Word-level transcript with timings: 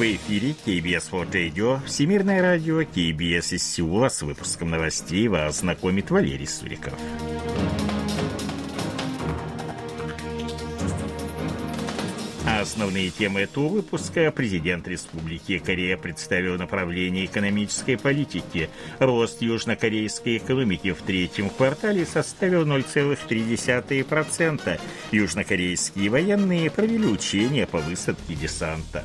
В 0.00 0.02
эфире 0.02 0.54
KBS 0.64 1.10
World 1.10 1.32
Radio, 1.32 1.84
Всемирное 1.84 2.40
радио 2.40 2.80
KBS 2.80 3.56
из 3.56 3.62
Сеула 3.62 4.08
с 4.08 4.22
выпуском 4.22 4.70
новостей 4.70 5.28
вас 5.28 5.58
знакомит 5.58 6.10
Валерий 6.10 6.46
Суриков. 6.46 6.94
Основные 12.46 13.10
темы 13.10 13.40
этого 13.40 13.68
выпуска 13.68 14.32
президент 14.34 14.88
Республики 14.88 15.58
Корея 15.58 15.98
представил 15.98 16.56
направление 16.56 17.26
экономической 17.26 17.98
политики. 17.98 18.70
Рост 19.00 19.42
южнокорейской 19.42 20.38
экономики 20.38 20.92
в 20.92 21.02
третьем 21.02 21.50
квартале 21.50 22.06
составил 22.06 22.64
0,3%. 22.64 24.80
Южнокорейские 25.10 26.08
военные 26.08 26.70
провели 26.70 27.06
учения 27.06 27.66
по 27.66 27.80
высадке 27.80 28.34
десанта. 28.34 29.04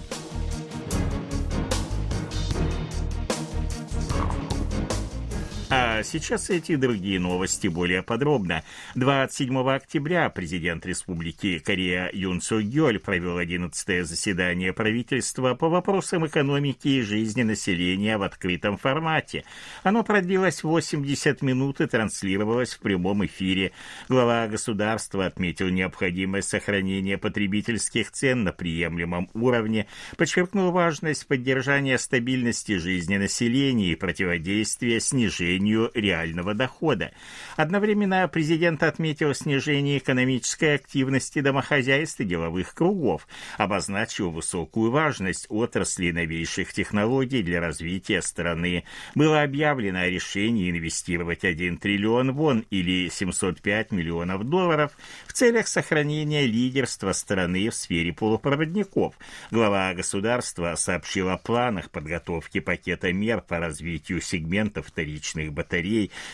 А 5.97 6.03
сейчас 6.03 6.49
эти 6.49 6.75
другие 6.75 7.21
новости 7.21 7.69
более 7.69 8.03
подробно. 8.03 8.63
27 8.95 9.57
октября 9.69 10.29
президент 10.29 10.85
Республики 10.85 11.57
Корея 11.59 12.09
Юн 12.11 12.41
Су 12.41 12.61
Гёль 12.61 12.99
провел 12.99 13.37
11 13.37 14.05
заседание 14.05 14.73
правительства 14.73 15.53
по 15.53 15.69
вопросам 15.69 16.27
экономики 16.27 16.89
и 16.89 17.01
жизни 17.01 17.43
населения 17.43 18.17
в 18.17 18.23
открытом 18.23 18.77
формате. 18.77 19.45
Оно 19.83 20.03
продлилось 20.03 20.63
80 20.63 21.41
минут 21.41 21.79
и 21.79 21.87
транслировалось 21.87 22.73
в 22.73 22.79
прямом 22.79 23.25
эфире. 23.25 23.71
Глава 24.09 24.47
государства 24.47 25.27
отметил 25.27 25.69
необходимость 25.69 26.49
сохранения 26.49 27.17
потребительских 27.17 28.11
цен 28.11 28.43
на 28.43 28.51
приемлемом 28.51 29.29
уровне, 29.33 29.87
подчеркнул 30.17 30.71
важность 30.71 31.25
поддержания 31.25 31.97
стабильности 31.97 32.79
жизни 32.79 33.15
населения 33.15 33.93
и 33.93 33.95
противодействия 33.95 34.99
снижению 34.99 35.84
реального 35.93 36.53
дохода. 36.53 37.11
Одновременно 37.55 38.27
президент 38.27 38.83
отметил 38.83 39.33
снижение 39.33 39.97
экономической 39.97 40.75
активности 40.75 41.41
домохозяйств 41.41 42.19
и 42.19 42.25
деловых 42.25 42.73
кругов, 42.73 43.27
обозначил 43.57 44.31
высокую 44.31 44.91
важность 44.91 45.45
отрасли 45.49 46.11
новейших 46.11 46.73
технологий 46.73 47.43
для 47.43 47.61
развития 47.61 48.21
страны. 48.21 48.83
Было 49.13 49.41
объявлено 49.41 49.99
о 49.99 50.09
решении 50.09 50.69
инвестировать 50.69 51.43
1 51.43 51.77
триллион 51.77 52.33
вон 52.33 52.65
или 52.69 53.09
705 53.09 53.91
миллионов 53.91 54.43
долларов 54.43 54.91
в 55.27 55.33
целях 55.33 55.67
сохранения 55.67 56.45
лидерства 56.45 57.11
страны 57.11 57.69
в 57.69 57.75
сфере 57.75 58.13
полупроводников. 58.13 59.15
Глава 59.51 59.93
государства 59.93 60.75
сообщил 60.75 61.29
о 61.29 61.37
планах 61.37 61.89
подготовки 61.91 62.59
пакета 62.59 63.11
мер 63.13 63.41
по 63.41 63.59
развитию 63.59 64.21
сегмента 64.21 64.81
вторичных 64.81 65.53
батарей, 65.53 65.74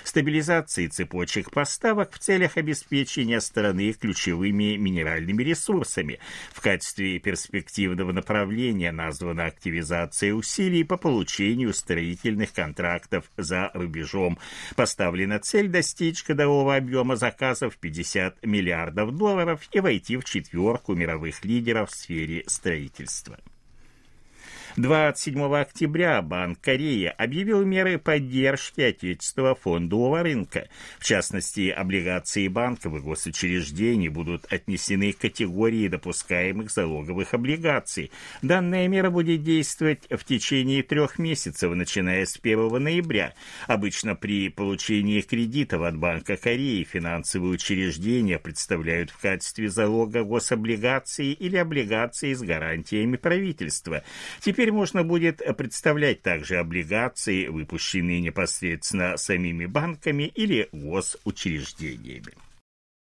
стабилизации 0.03 0.87
цепочек 0.87 1.51
поставок 1.51 2.13
в 2.13 2.19
целях 2.19 2.57
обеспечения 2.57 3.39
страны 3.41 3.93
ключевыми 3.93 4.77
минеральными 4.77 5.43
ресурсами. 5.43 6.19
В 6.51 6.61
качестве 6.61 7.19
перспективного 7.19 8.11
направления 8.11 8.91
названа 8.91 9.45
активизация 9.45 10.33
усилий 10.33 10.83
по 10.83 10.97
получению 10.97 11.73
строительных 11.73 12.53
контрактов 12.53 13.31
за 13.37 13.71
рубежом. 13.73 14.37
Поставлена 14.75 15.39
цель 15.39 15.67
достичь 15.67 16.23
годового 16.23 16.75
объема 16.75 17.15
заказов 17.15 17.77
50 17.77 18.45
миллиардов 18.45 19.15
долларов 19.15 19.61
и 19.71 19.79
войти 19.79 20.17
в 20.17 20.23
четверку 20.25 20.95
мировых 20.95 21.43
лидеров 21.45 21.89
в 21.91 21.95
сфере 21.95 22.43
строительства. 22.47 23.39
27 24.77 25.53
октября 25.53 26.21
Банк 26.21 26.61
Кореи 26.61 27.13
объявил 27.17 27.65
меры 27.65 27.97
поддержки 27.97 28.79
отечественного 28.81 29.55
фондового 29.55 30.23
рынка. 30.23 30.69
В 30.97 31.05
частности, 31.05 31.69
облигации 31.69 32.47
банков 32.47 32.95
и 32.95 32.99
госучреждений 32.99 34.07
будут 34.07 34.51
отнесены 34.51 35.11
к 35.11 35.19
категории 35.19 35.89
допускаемых 35.89 36.71
залоговых 36.71 37.33
облигаций. 37.33 38.11
Данная 38.41 38.87
мера 38.87 39.09
будет 39.09 39.43
действовать 39.43 40.07
в 40.09 40.23
течение 40.23 40.83
трех 40.83 41.19
месяцев, 41.19 41.73
начиная 41.75 42.25
с 42.25 42.39
1 42.41 42.81
ноября. 42.81 43.33
Обычно 43.67 44.15
при 44.15 44.47
получении 44.49 45.19
кредитов 45.19 45.81
от 45.81 45.97
Банка 45.97 46.37
Кореи 46.37 46.83
финансовые 46.83 47.51
учреждения 47.51 48.39
представляют 48.39 49.09
в 49.09 49.19
качестве 49.19 49.69
залога 49.69 50.23
гособлигации 50.23 51.33
или 51.33 51.57
облигации 51.57 52.33
с 52.33 52.41
гарантиями 52.41 53.17
правительства. 53.17 54.03
Теперь 54.39 54.60
Теперь 54.61 54.73
можно 54.73 55.03
будет 55.03 55.41
представлять 55.57 56.21
также 56.21 56.57
облигации, 56.57 57.47
выпущенные 57.47 58.21
непосредственно 58.21 59.17
самими 59.17 59.65
банками 59.65 60.31
или 60.35 60.69
госучреждениями. 60.71 62.33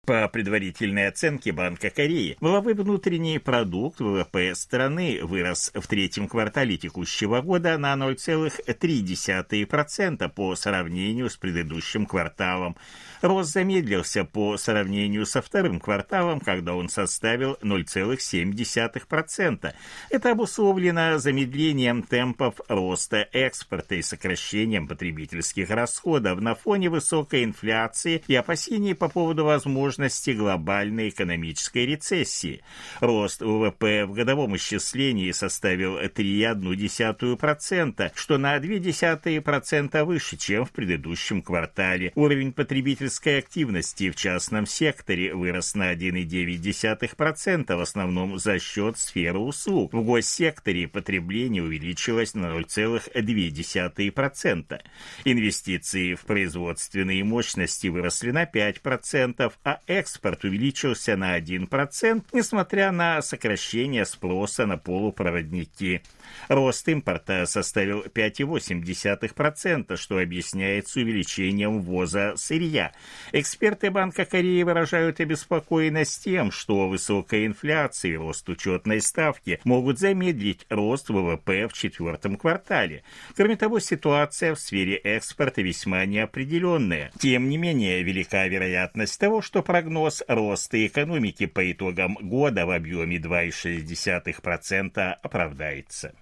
По 0.05 0.27
предварительной 0.27 1.07
оценке 1.07 1.51
Банка 1.51 1.89
Кореи, 1.89 2.37
валовой 2.39 2.75
внутренний 2.75 3.39
продукт 3.39 3.99
ВВП 3.99 4.53
страны 4.53 5.21
вырос 5.23 5.71
в 5.73 5.87
третьем 5.87 6.27
квартале 6.27 6.77
текущего 6.77 7.41
года 7.41 7.79
на 7.79 7.95
0,3% 7.95 10.29
по 10.29 10.55
сравнению 10.55 11.31
с 11.31 11.37
предыдущим 11.37 12.05
кварталом. 12.05 12.77
Рост 13.21 13.51
замедлился 13.51 14.25
по 14.25 14.57
сравнению 14.57 15.25
со 15.25 15.41
вторым 15.41 15.79
кварталом, 15.79 16.39
когда 16.39 16.75
он 16.75 16.89
составил 16.89 17.57
0,7%. 17.63 19.73
Это 20.11 20.31
обусловлено 20.31 21.17
замедлением 21.17 22.03
темпов 22.03 22.61
роста 22.67 23.27
экспорта 23.31 23.95
и 23.95 24.03
сокращением 24.03 24.87
потребительских 24.87 25.71
расходов 25.71 26.39
на 26.41 26.53
фоне 26.53 26.91
высокой 26.91 27.43
инфляции 27.43 28.21
и 28.27 28.35
опасений 28.35 28.93
по 28.93 29.09
поводу 29.09 29.45
возможности 29.45 29.94
возможности 29.95 30.31
глобальной 30.31 31.09
экономической 31.09 31.85
рецессии. 31.85 32.61
Рост 32.99 33.41
ВВП 33.41 34.05
в 34.05 34.13
годовом 34.13 34.55
исчислении 34.55 35.31
составил 35.31 35.99
3,1%, 35.99 38.11
что 38.15 38.37
на 38.37 38.57
0,2% 38.57 40.03
выше, 40.03 40.37
чем 40.37 40.65
в 40.65 40.71
предыдущем 40.71 41.41
квартале. 41.41 42.11
Уровень 42.15 42.51
потребительской 42.51 43.39
активности 43.39 44.11
в 44.11 44.15
частном 44.15 44.65
секторе 44.65 45.33
вырос 45.33 45.75
на 45.75 45.93
1,9%, 45.93 47.75
в 47.75 47.79
основном 47.79 48.37
за 48.37 48.59
счет 48.59 48.97
сферы 48.97 49.39
услуг. 49.39 49.93
В 49.93 50.03
госсекторе 50.03 50.87
потребление 50.87 51.63
увеличилось 51.63 52.33
на 52.33 52.47
0,2%. 52.47 54.81
Инвестиции 55.25 56.15
в 56.15 56.21
производственные 56.21 57.23
мощности 57.23 57.87
выросли 57.87 58.31
на 58.31 58.43
5%, 58.43 59.53
а 59.63 59.79
экспорт 59.87 60.43
увеличился 60.43 61.15
на 61.15 61.37
1%, 61.39 62.23
несмотря 62.33 62.91
на 62.91 63.21
сокращение 63.21 64.05
спроса 64.05 64.65
на 64.65 64.77
полупроводники. 64.77 66.01
Рост 66.47 66.87
импорта 66.87 67.45
составил 67.45 68.03
5,8%, 68.03 69.97
что 69.97 70.17
объясняется 70.17 70.99
увеличением 70.99 71.81
ввоза 71.81 72.35
сырья. 72.35 72.91
Эксперты 73.31 73.91
Банка 73.91 74.25
Кореи 74.25 74.63
выражают 74.63 75.19
обеспокоенность 75.19 76.23
тем, 76.23 76.51
что 76.51 76.87
высокая 76.87 77.45
инфляция 77.45 78.11
и 78.11 78.17
рост 78.17 78.47
учетной 78.49 79.01
ставки 79.01 79.59
могут 79.63 79.99
замедлить 79.99 80.65
рост 80.69 81.09
ВВП 81.09 81.67
в 81.67 81.73
четвертом 81.73 82.35
квартале. 82.35 83.03
Кроме 83.35 83.55
того, 83.55 83.79
ситуация 83.79 84.53
в 84.53 84.59
сфере 84.59 84.95
экспорта 84.95 85.61
весьма 85.61 86.05
неопределенная. 86.05 87.11
Тем 87.19 87.49
не 87.49 87.57
менее, 87.57 88.03
велика 88.03 88.47
вероятность 88.47 89.19
того, 89.19 89.41
что 89.41 89.61
прогноз 89.75 90.23
роста 90.29 90.87
экономики 90.87 91.47
по 91.47 91.69
итогам 91.69 92.17
года 92.21 92.65
в 92.65 92.71
объеме 92.71 93.17
2,6% 93.17 95.15
оправдается. 95.21 96.13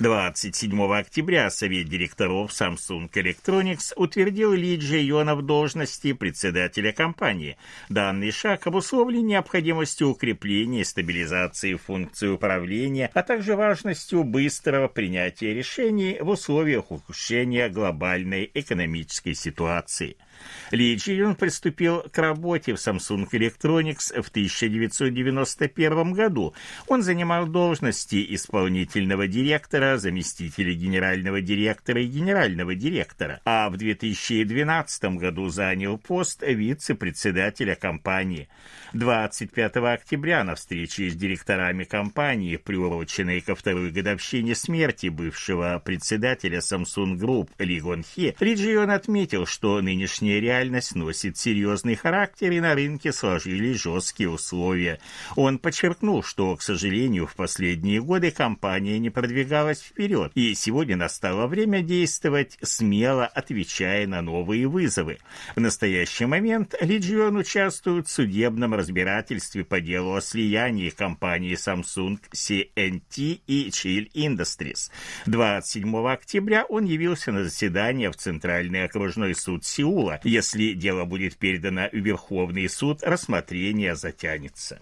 27 0.00 0.92
октября 0.92 1.48
Совет 1.50 1.88
директоров 1.88 2.50
Samsung 2.50 3.08
Electronics 3.12 3.92
утвердил 3.94 4.52
Ли 4.52 4.74
Джи 4.74 4.98
Йона 4.98 5.36
в 5.36 5.42
должности 5.42 6.12
председателя 6.14 6.92
компании. 6.92 7.56
Данный 7.88 8.32
шаг 8.32 8.66
обусловлен 8.66 9.24
необходимостью 9.24 10.08
укрепления 10.08 10.80
и 10.80 10.84
стабилизации 10.84 11.76
функций 11.76 12.34
управления, 12.34 13.08
а 13.14 13.22
также 13.22 13.54
важностью 13.54 14.24
быстрого 14.24 14.88
принятия 14.88 15.54
решений 15.54 16.18
в 16.20 16.28
условиях 16.28 16.90
ухудшения 16.90 17.68
глобальной 17.68 18.50
экономической 18.52 19.34
ситуации– 19.34 20.16
Ли 20.70 20.96
Джи 20.96 21.34
приступил 21.38 22.02
к 22.12 22.18
работе 22.18 22.74
в 22.74 22.78
Samsung 22.78 23.28
Electronics 23.30 24.20
в 24.20 24.28
1991 24.28 26.12
году. 26.12 26.54
Он 26.88 27.02
занимал 27.02 27.46
должности 27.46 28.34
исполнительного 28.34 29.28
директора, 29.28 29.98
заместителя 29.98 30.72
генерального 30.74 31.40
директора 31.40 32.02
и 32.02 32.06
генерального 32.06 32.74
директора, 32.74 33.40
а 33.44 33.70
в 33.70 33.76
2012 33.76 35.04
году 35.16 35.48
занял 35.48 35.98
пост 35.98 36.42
вице-председателя 36.42 37.74
компании. 37.74 38.48
25 38.94 39.76
октября 39.76 40.44
на 40.44 40.54
встрече 40.54 41.10
с 41.10 41.14
директорами 41.14 41.84
компании, 41.84 42.56
приуроченной 42.56 43.40
ко 43.40 43.54
второй 43.54 43.90
годовщине 43.90 44.54
смерти 44.54 45.08
бывшего 45.08 45.80
председателя 45.84 46.58
Samsung 46.58 47.16
Group 47.16 47.50
Ли 47.58 47.80
Гон 47.80 48.04
Хе, 48.04 48.34
Риджион 48.38 48.90
отметил, 48.90 49.46
что 49.46 49.80
нынешняя 50.24 50.40
реальность 50.40 50.94
носит 50.94 51.36
серьезный 51.36 51.96
характер 51.96 52.50
и 52.52 52.60
на 52.60 52.74
рынке 52.74 53.12
сложились 53.12 53.80
жесткие 53.80 54.30
условия. 54.30 54.98
Он 55.36 55.58
подчеркнул, 55.58 56.22
что, 56.22 56.56
к 56.56 56.62
сожалению, 56.62 57.26
в 57.26 57.34
последние 57.34 58.00
годы 58.00 58.30
компания 58.30 58.98
не 58.98 59.10
продвигалась 59.10 59.82
вперед, 59.82 60.32
и 60.34 60.54
сегодня 60.54 60.96
настало 60.96 61.46
время 61.46 61.82
действовать 61.82 62.58
смело, 62.62 63.26
отвечая 63.26 64.06
на 64.06 64.22
новые 64.22 64.66
вызовы. 64.66 65.18
В 65.56 65.60
настоящий 65.60 66.26
момент 66.26 66.74
Лиджион 66.80 67.36
участвует 67.36 68.08
в 68.08 68.10
судебном 68.10 68.74
разбирательстве 68.74 69.64
по 69.64 69.80
делу 69.80 70.14
о 70.14 70.22
слиянии 70.22 70.90
компании 70.90 71.54
Samsung 71.54 72.18
CNT 72.32 73.40
и 73.46 73.68
Chill 73.68 74.10
Industries. 74.14 74.90
27 75.26 76.06
октября 76.06 76.64
он 76.64 76.84
явился 76.84 77.30
на 77.32 77.44
заседание 77.44 78.10
в 78.10 78.16
Центральный 78.16 78.84
окружной 78.84 79.34
суд 79.34 79.64
Сеула. 79.64 80.13
Если 80.22 80.74
дело 80.74 81.04
будет 81.04 81.36
передано 81.36 81.88
в 81.90 81.96
Верховный 81.96 82.68
суд, 82.68 83.02
рассмотрение 83.02 83.96
затянется. 83.96 84.80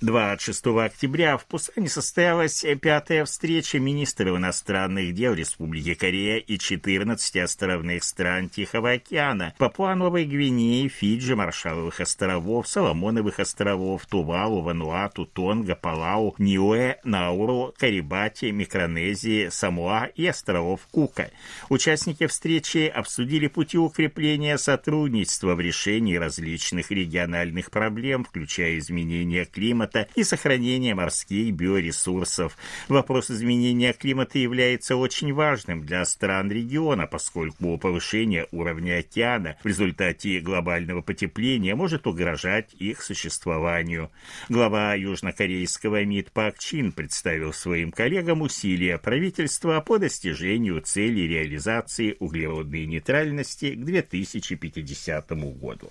26 0.00 0.66
октября 0.78 1.36
в 1.36 1.44
Пусане 1.44 1.90
состоялась 1.90 2.64
пятая 2.80 3.26
встреча 3.26 3.78
министров 3.78 4.38
иностранных 4.38 5.12
дел 5.12 5.34
Республики 5.34 5.92
Корея 5.92 6.38
и 6.38 6.56
14 6.56 7.36
островных 7.36 8.02
стран 8.02 8.48
Тихого 8.48 8.92
океана, 8.92 9.52
Папуа-Новой 9.58 10.24
Гвинеи, 10.24 10.88
Фиджи, 10.88 11.36
Маршаловых 11.36 12.00
островов, 12.00 12.66
Соломоновых 12.66 13.40
островов, 13.40 14.06
Тувалу, 14.06 14.62
Вануату, 14.62 15.26
Тонга, 15.26 15.74
Палау, 15.74 16.34
Ниуэ, 16.38 16.96
Науру, 17.04 17.74
Карибати, 17.76 18.46
Микронезии, 18.46 19.50
Самуа 19.50 20.06
и 20.06 20.26
островов 20.26 20.80
Кука. 20.90 21.30
Участники 21.68 22.26
встречи 22.26 22.86
обсудили 22.86 23.48
пути 23.48 23.76
укрепления 23.76 24.56
сотрудничества 24.56 25.54
в 25.54 25.60
решении 25.60 26.16
различных 26.16 26.90
региональных 26.90 27.70
проблем, 27.70 28.24
включая 28.24 28.78
изменение 28.78 29.44
климата, 29.44 29.89
климата 29.90 30.08
и 30.14 30.24
сохранения 30.24 30.94
морских 30.94 31.54
биоресурсов. 31.54 32.56
Вопрос 32.88 33.30
изменения 33.30 33.92
климата 33.92 34.38
является 34.38 34.96
очень 34.96 35.32
важным 35.32 35.84
для 35.84 36.04
стран 36.04 36.50
региона, 36.50 37.06
поскольку 37.06 37.78
повышение 37.78 38.46
уровня 38.52 38.98
океана 38.98 39.56
в 39.62 39.66
результате 39.66 40.40
глобального 40.40 41.02
потепления 41.02 41.74
может 41.74 42.06
угрожать 42.06 42.74
их 42.74 43.02
существованию. 43.02 44.10
Глава 44.48 44.94
южнокорейского 44.94 46.04
МИД 46.04 46.32
Пак 46.32 46.58
Чин 46.58 46.92
представил 46.92 47.52
своим 47.52 47.90
коллегам 47.90 48.42
усилия 48.42 48.98
правительства 48.98 49.80
по 49.80 49.98
достижению 49.98 50.80
цели 50.80 51.20
реализации 51.20 52.16
углеродной 52.18 52.86
нейтральности 52.86 53.74
к 53.74 53.84
2050 53.84 55.30
году. 55.30 55.90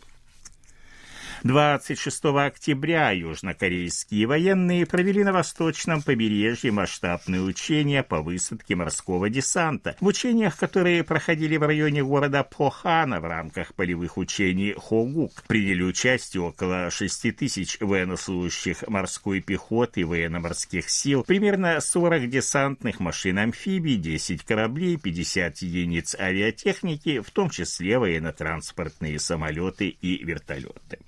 26 1.43 2.25
октября 2.25 3.11
южнокорейские 3.11 4.27
военные 4.27 4.85
провели 4.85 5.23
на 5.23 5.31
восточном 5.31 6.01
побережье 6.01 6.71
масштабные 6.71 7.41
учения 7.41 8.03
по 8.03 8.21
высадке 8.21 8.75
морского 8.75 9.29
десанта. 9.29 9.95
В 10.01 10.07
учениях, 10.07 10.57
которые 10.57 11.03
проходили 11.03 11.55
в 11.55 11.63
районе 11.63 12.03
города 12.03 12.43
Похана 12.43 13.21
в 13.21 13.25
рамках 13.25 13.73
полевых 13.73 14.17
учений 14.17 14.73
Хогук, 14.73 15.43
приняли 15.47 15.83
участие 15.83 16.41
около 16.41 16.89
6 16.91 17.35
тысяч 17.35 17.77
военнослужащих 17.79 18.87
морской 18.87 19.39
пехоты 19.39 20.01
и 20.01 20.03
военно-морских 20.03 20.89
сил, 20.89 21.23
примерно 21.23 21.79
40 21.79 22.29
десантных 22.29 22.99
машин-амфибий, 22.99 23.95
10 23.95 24.43
кораблей, 24.43 24.97
50 24.97 25.57
единиц 25.59 26.15
авиатехники, 26.19 27.19
в 27.19 27.31
том 27.31 27.49
числе 27.49 27.97
военно-транспортные 27.97 29.19
самолеты 29.19 29.87
и 29.87 30.23
вертолеты. 30.23 30.99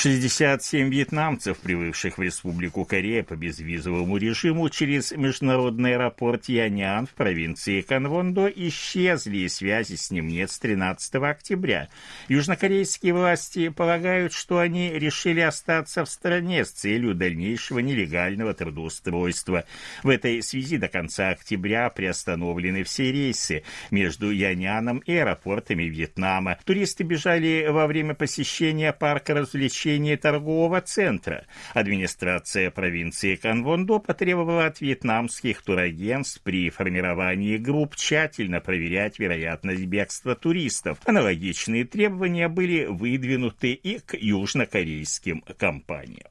67 0.00 0.88
вьетнамцев, 0.88 1.58
прибывших 1.58 2.16
в 2.16 2.22
Республику 2.22 2.86
Корея 2.86 3.22
по 3.22 3.36
безвизовому 3.36 4.16
режиму 4.16 4.70
через 4.70 5.12
международный 5.12 5.92
аэропорт 5.92 6.46
Янян 6.46 7.06
в 7.06 7.10
провинции 7.10 7.82
Канвондо, 7.82 8.48
исчезли, 8.48 9.40
и 9.40 9.48
связи 9.50 9.96
с 9.96 10.10
ним 10.10 10.28
нет 10.28 10.50
с 10.50 10.58
13 10.58 11.16
октября. 11.16 11.90
Южнокорейские 12.28 13.12
власти 13.12 13.68
полагают, 13.68 14.32
что 14.32 14.58
они 14.58 14.90
решили 14.90 15.40
остаться 15.40 16.06
в 16.06 16.08
стране 16.08 16.64
с 16.64 16.70
целью 16.70 17.14
дальнейшего 17.14 17.80
нелегального 17.80 18.54
трудоустройства. 18.54 19.66
В 20.02 20.08
этой 20.08 20.42
связи 20.42 20.78
до 20.78 20.88
конца 20.88 21.28
октября 21.28 21.90
приостановлены 21.90 22.84
все 22.84 23.12
рейсы 23.12 23.64
между 23.90 24.30
Яняном 24.30 25.00
и 25.00 25.12
аэропортами 25.12 25.82
Вьетнама. 25.82 26.56
Туристы 26.64 27.04
бежали 27.04 27.66
во 27.68 27.86
время 27.86 28.14
посещения 28.14 28.94
парка 28.94 29.34
развлечений 29.34 29.89
посещении 29.90 30.16
торгового 30.16 30.80
центра. 30.80 31.46
Администрация 31.74 32.70
провинции 32.70 33.36
Канвондо 33.36 33.98
потребовала 33.98 34.66
от 34.66 34.80
вьетнамских 34.80 35.62
турагентств 35.62 36.40
при 36.42 36.70
формировании 36.70 37.56
групп 37.56 37.96
тщательно 37.96 38.60
проверять 38.60 39.18
вероятность 39.18 39.86
бегства 39.86 40.34
туристов. 40.34 40.98
Аналогичные 41.04 41.84
требования 41.84 42.48
были 42.48 42.86
выдвинуты 42.86 43.72
и 43.72 43.98
к 43.98 44.14
южнокорейским 44.14 45.42
компаниям. 45.58 46.30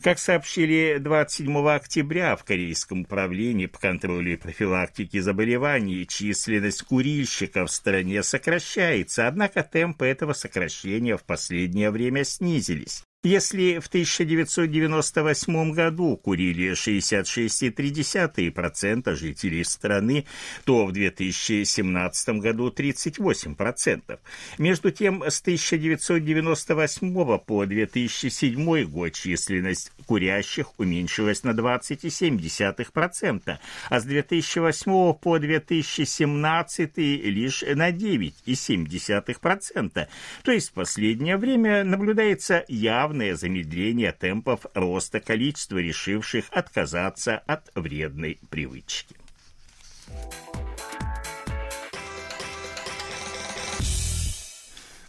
Как 0.00 0.20
сообщили 0.20 0.98
27 1.00 1.68
октября 1.68 2.36
в 2.36 2.44
Корейском 2.44 3.00
управлении 3.00 3.66
по 3.66 3.80
контролю 3.80 4.34
и 4.34 4.36
профилактике 4.36 5.20
заболеваний, 5.20 6.06
численность 6.06 6.82
курильщиков 6.82 7.68
в 7.68 7.72
стране 7.72 8.22
сокращается, 8.22 9.26
однако 9.26 9.64
темпы 9.64 10.06
этого 10.06 10.34
сокращения 10.34 11.16
в 11.16 11.24
последнее 11.24 11.90
время 11.90 12.22
снизились. 12.22 13.07
Если 13.24 13.80
в 13.80 13.88
1998 13.88 15.72
году 15.72 16.16
курили 16.16 16.70
66,3% 16.70 19.16
жителей 19.16 19.64
страны, 19.64 20.24
то 20.64 20.86
в 20.86 20.92
2017 20.92 22.28
году 22.38 22.70
38%. 22.70 24.20
Между 24.58 24.92
тем, 24.92 25.24
с 25.24 25.40
1998 25.40 27.38
по 27.38 27.66
2007 27.66 28.84
год 28.84 29.12
численность 29.14 29.90
курящих 30.06 30.78
уменьшилась 30.78 31.42
на 31.42 31.50
20,7%, 31.50 33.58
а 33.90 34.00
с 34.00 34.04
2008 34.04 35.14
по 35.14 35.40
2017 35.40 36.96
лишь 36.96 37.62
на 37.62 37.90
9,7%. 37.90 40.06
То 40.44 40.52
есть 40.52 40.68
в 40.68 40.72
последнее 40.72 41.36
время 41.36 41.82
наблюдается 41.82 42.64
явно 42.68 43.07
явное 43.08 43.36
замедление 43.36 44.12
темпов 44.12 44.66
роста 44.74 45.18
количества 45.18 45.78
решивших 45.78 46.44
отказаться 46.50 47.38
от 47.38 47.70
вредной 47.74 48.38
привычки. 48.50 49.16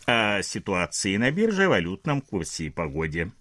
О 0.06 0.42
ситуации 0.42 1.18
на 1.18 1.30
бирже, 1.32 1.68
валютном 1.68 2.22
курсе 2.22 2.68
и 2.68 2.70
погоде. 2.70 3.32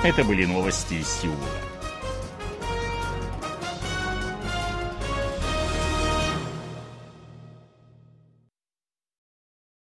Это 0.04 0.24
были 0.24 0.46
новости 0.46 0.96
из 0.96 1.08
Сеула. 1.08 1.75